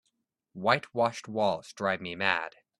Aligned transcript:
White 0.53 0.95
washed 0.95 1.27
walls 1.27 1.73
drive 1.73 2.01
me 2.01 2.15
mad. 2.15 2.55